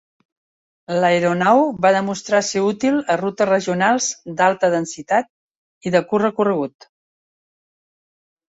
[0.93, 4.07] L"aeronau va demostrar ser útil a rutes regionals
[4.41, 5.31] d""alta densitat"
[5.91, 6.93] i de curt recorregut.